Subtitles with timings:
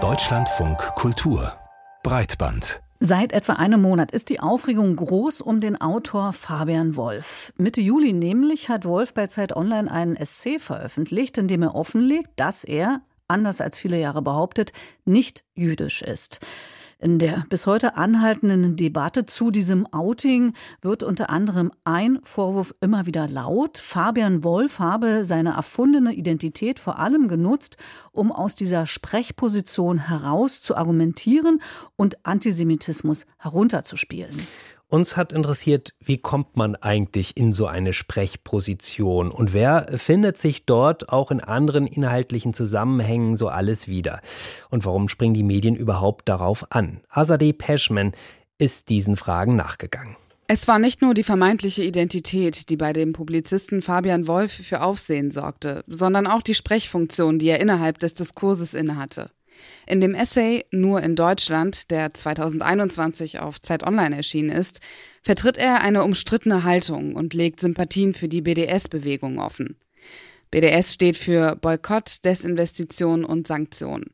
[0.00, 1.52] Deutschlandfunk Kultur
[2.04, 7.52] Breitband Seit etwa einem Monat ist die Aufregung groß um den Autor Fabian Wolf.
[7.56, 12.30] Mitte Juli nämlich hat Wolf bei Zeit Online einen Essay veröffentlicht, in dem er offenlegt,
[12.36, 14.72] dass er, anders als viele Jahre behauptet,
[15.04, 16.38] nicht jüdisch ist.
[17.00, 23.06] In der bis heute anhaltenden Debatte zu diesem Outing wird unter anderem ein Vorwurf immer
[23.06, 23.78] wieder laut.
[23.78, 27.76] Fabian Wolf habe seine erfundene Identität vor allem genutzt,
[28.10, 31.62] um aus dieser Sprechposition heraus zu argumentieren
[31.94, 34.36] und Antisemitismus herunterzuspielen.
[34.90, 40.64] Uns hat interessiert, wie kommt man eigentlich in so eine Sprechposition und wer findet sich
[40.64, 44.22] dort auch in anderen inhaltlichen Zusammenhängen so alles wieder?
[44.70, 47.02] Und warum springen die Medien überhaupt darauf an?
[47.10, 48.12] Azadeh Peschman
[48.56, 50.16] ist diesen Fragen nachgegangen.
[50.46, 55.30] Es war nicht nur die vermeintliche Identität, die bei dem Publizisten Fabian Wolf für Aufsehen
[55.30, 59.30] sorgte, sondern auch die Sprechfunktion, die er innerhalb des Diskurses innehatte.
[59.86, 64.80] In dem Essay Nur in Deutschland, der 2021 auf Zeit Online erschienen ist,
[65.22, 69.76] vertritt er eine umstrittene Haltung und legt Sympathien für die BDS-Bewegung offen.
[70.50, 74.12] BDS steht für Boykott, Desinvestition und Sanktionen.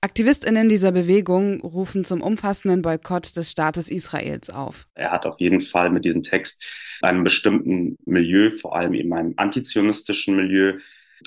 [0.00, 4.86] AktivistInnen dieser Bewegung rufen zum umfassenden Boykott des Staates Israels auf.
[4.94, 6.64] Er hat auf jeden Fall mit diesem Text
[7.02, 10.78] einem bestimmten Milieu, vor allem eben einem antizionistischen Milieu,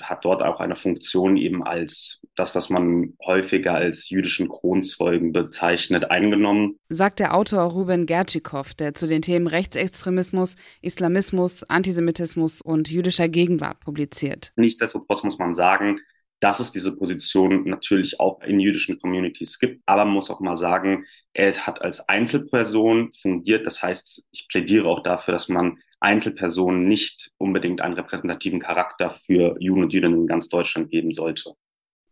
[0.02, 6.09] hat dort auch eine Funktion eben als das, was man häufiger als jüdischen Kronzeugen bezeichnet,
[6.09, 6.78] eingenommen.
[6.89, 13.80] Sagt der Autor Ruben Gertschikow, der zu den Themen Rechtsextremismus, Islamismus, Antisemitismus und jüdischer Gegenwart
[13.81, 14.53] publiziert.
[14.55, 16.00] Nichtsdestotrotz muss man sagen,
[16.39, 19.81] dass es diese Position natürlich auch in jüdischen Communities gibt.
[19.86, 23.66] Aber man muss auch mal sagen, er hat als Einzelperson fungiert.
[23.66, 29.55] Das heißt, ich plädiere auch dafür, dass man Einzelpersonen nicht unbedingt einen repräsentativen Charakter für
[29.59, 31.53] Juden und Jüdinnen in ganz Deutschland geben sollte.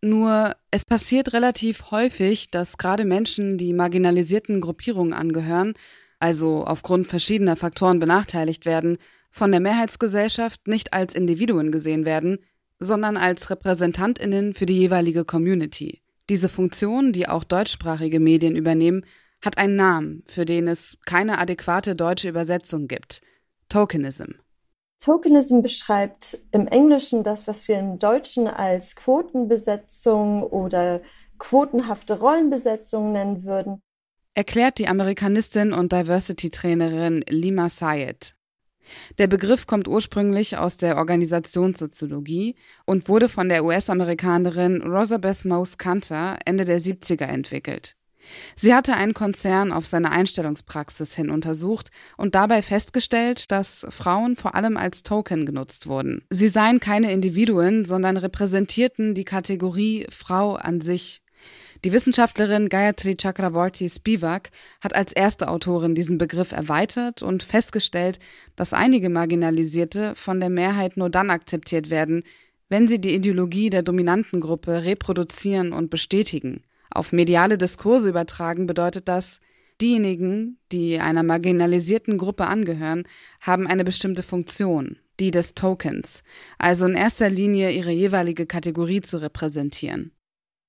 [0.02, 5.74] Nur es passiert relativ häufig, dass gerade Menschen, die marginalisierten Gruppierungen angehören,
[6.20, 8.97] also aufgrund verschiedener Faktoren benachteiligt werden,
[9.31, 12.40] von der Mehrheitsgesellschaft nicht als Individuen gesehen werden,
[12.80, 16.02] sondern als Repräsentantinnen für die jeweilige Community.
[16.30, 19.06] Diese Funktion, die auch deutschsprachige Medien übernehmen,
[19.44, 23.22] hat einen Namen, für den es keine adäquate deutsche Übersetzung gibt.
[23.69, 24.33] Tokenism.
[25.00, 31.01] Tokenism beschreibt im Englischen das, was wir im Deutschen als Quotenbesetzung oder
[31.38, 33.81] quotenhafte Rollenbesetzung nennen würden.
[34.33, 38.35] Erklärt die Amerikanistin und Diversity-Trainerin Lima Sayed.
[39.17, 42.55] Der Begriff kommt ursprünglich aus der Organisationssoziologie
[42.85, 47.95] und wurde von der US-Amerikanerin Rosabeth Mose Kanter Ende der 70er entwickelt.
[48.56, 54.56] Sie hatte einen Konzern auf seine Einstellungspraxis hin untersucht und dabei festgestellt, dass Frauen vor
[54.56, 56.24] allem als Token genutzt wurden.
[56.30, 61.22] Sie seien keine Individuen, sondern repräsentierten die Kategorie Frau an sich
[61.84, 64.50] die Wissenschaftlerin Gayatri Chakravorty Spivak
[64.82, 68.20] hat als erste Autorin diesen Begriff erweitert und festgestellt,
[68.56, 72.24] dass einige Marginalisierte von der Mehrheit nur dann akzeptiert werden,
[72.70, 76.64] wenn sie die Ideologie der dominanten Gruppe reproduzieren und bestätigen.
[76.92, 79.40] Auf mediale Diskurse übertragen bedeutet das,
[79.81, 83.08] diejenigen, die einer marginalisierten Gruppe angehören,
[83.42, 86.24] haben eine bestimmte Funktion, die des Tokens,
[86.58, 90.12] also in erster Linie ihre jeweilige Kategorie zu repräsentieren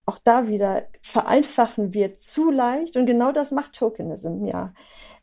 [0.09, 4.73] auch da wieder vereinfachen wir zu leicht und genau das macht Tokenism, ja.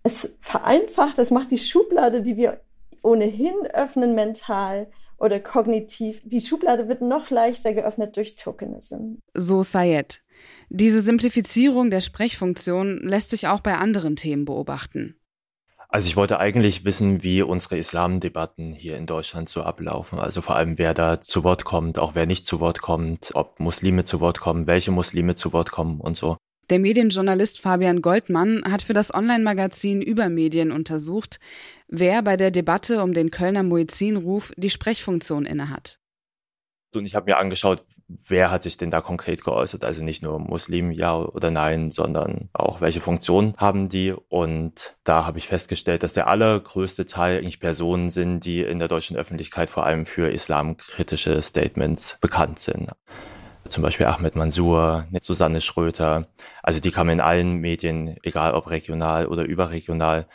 [0.03, 2.61] Es vereinfacht, es macht die Schublade, die wir
[3.01, 9.15] ohnehin öffnen mental oder kognitiv, die Schublade wird noch leichter geöffnet durch Tokenism.
[9.33, 10.21] So Sayed.
[10.69, 15.15] Diese Simplifizierung der Sprechfunktion lässt sich auch bei anderen Themen beobachten.
[15.89, 20.19] Also ich wollte eigentlich wissen, wie unsere Islamdebatten hier in Deutschland so ablaufen.
[20.19, 23.59] Also vor allem, wer da zu Wort kommt, auch wer nicht zu Wort kommt, ob
[23.59, 26.37] Muslime zu Wort kommen, welche Muslime zu Wort kommen und so.
[26.69, 31.39] Der Medienjournalist Fabian Goldmann hat für das Online-Magazin Übermedien untersucht,
[31.87, 35.99] wer bei der Debatte um den Kölner Muezzinruf die Sprechfunktion innehat.
[36.95, 39.83] Und ich habe mir angeschaut, wer hat sich denn da konkret geäußert?
[39.83, 44.13] Also nicht nur Muslim ja oder nein, sondern auch welche Funktion haben die?
[44.29, 48.87] Und da habe ich festgestellt, dass der allergrößte Teil eigentlich Personen sind, die in der
[48.87, 52.91] deutschen Öffentlichkeit vor allem für islamkritische Statements bekannt sind.
[53.67, 56.27] Zum Beispiel Ahmed Mansour, Susanne Schröter.
[56.61, 60.27] Also die kamen in allen Medien, egal ob regional oder überregional,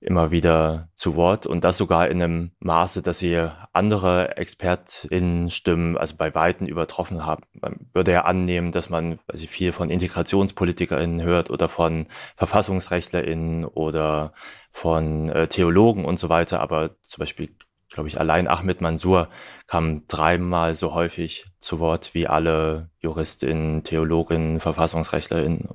[0.00, 6.16] immer wieder zu Wort und das sogar in einem Maße, dass sie andere ExpertInnen-Stimmen also
[6.16, 7.44] bei Weitem übertroffen haben.
[7.52, 12.06] Man würde ja annehmen, dass man also viel von IntegrationspolitikerInnen hört oder von
[12.36, 14.34] VerfassungsrechtlerInnen oder
[14.70, 17.56] von äh, Theologen und so weiter, aber zum Beispiel
[17.94, 19.28] glaube ich, allein Ahmed Mansour
[19.66, 25.68] kam dreimal so häufig zu Wort wie alle Juristinnen, Theologinnen, Verfassungsrechtlerinnen.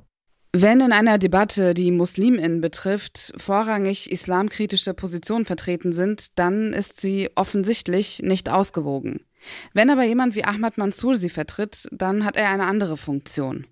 [0.52, 7.30] Wenn in einer Debatte, die Musliminnen betrifft, vorrangig islamkritische Positionen vertreten sind, dann ist sie
[7.36, 9.20] offensichtlich nicht ausgewogen.
[9.74, 13.66] Wenn aber jemand wie Ahmad Mansour sie vertritt, dann hat er eine andere Funktion.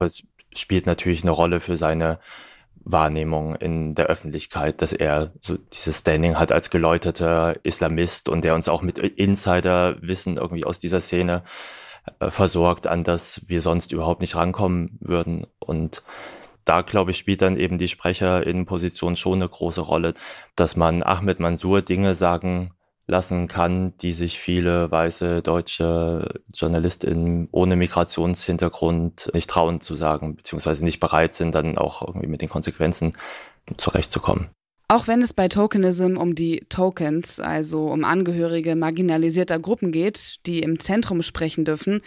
[0.00, 0.24] Es
[0.56, 2.18] spielt natürlich eine Rolle für seine
[2.84, 8.56] Wahrnehmung in der Öffentlichkeit, dass er so dieses Standing hat als geläuterter Islamist und der
[8.56, 11.44] uns auch mit Insiderwissen irgendwie aus dieser Szene
[12.20, 15.46] äh, versorgt, an das wir sonst überhaupt nicht rankommen würden.
[15.58, 16.02] Und
[16.64, 20.14] da, glaube ich, spielt dann eben die Sprecherinnenposition schon eine große Rolle,
[20.56, 22.72] dass man Ahmed Mansour Dinge sagen
[23.06, 30.84] lassen kann, die sich viele weiße deutsche JournalistInnen ohne Migrationshintergrund nicht trauen zu sagen, beziehungsweise
[30.84, 33.16] nicht bereit sind, dann auch irgendwie mit den Konsequenzen
[33.76, 34.50] zurechtzukommen.
[34.92, 40.58] Auch wenn es bei Tokenism um die Tokens, also um Angehörige marginalisierter Gruppen geht, die
[40.58, 42.02] im Zentrum sprechen dürfen,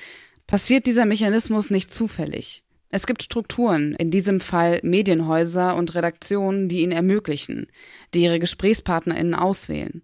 [0.45, 2.63] passiert dieser Mechanismus nicht zufällig.
[2.89, 7.71] Es gibt Strukturen, in diesem Fall Medienhäuser und Redaktionen, die ihn ermöglichen,
[8.13, 10.03] die ihre GesprächspartnerInnen auswählen.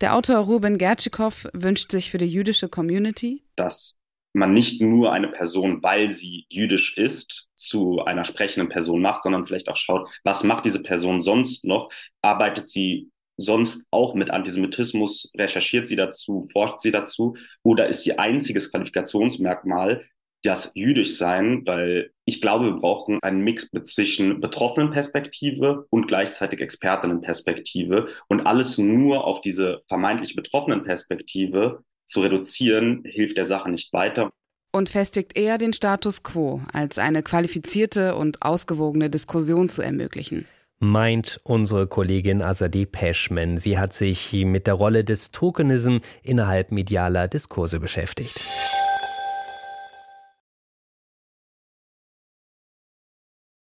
[0.00, 3.96] Der Autor Ruben Gertschikow wünscht sich für die jüdische Community, dass
[4.38, 9.46] man nicht nur eine Person, weil sie jüdisch ist, zu einer sprechenden Person macht, sondern
[9.46, 11.90] vielleicht auch schaut, was macht diese Person sonst noch?
[12.22, 15.30] Arbeitet sie sonst auch mit Antisemitismus?
[15.36, 16.46] Recherchiert sie dazu?
[16.52, 17.36] Forscht sie dazu?
[17.62, 20.04] Oder ist sie einziges Qualifikationsmerkmal
[20.44, 26.60] das jüdisch sein, weil ich glaube, wir brauchen einen Mix zwischen betroffenen Perspektive und gleichzeitig
[26.60, 33.92] Expertinnenperspektive und alles nur auf diese vermeintlich betroffenen Perspektive zu reduzieren, hilft der Sache nicht
[33.92, 34.30] weiter.
[34.72, 40.46] Und festigt eher den Status quo, als eine qualifizierte und ausgewogene Diskussion zu ermöglichen
[40.80, 43.58] meint unsere Kollegin Azadeh Peschman.
[43.58, 48.40] Sie hat sich mit der Rolle des Tokenism innerhalb medialer Diskurse beschäftigt.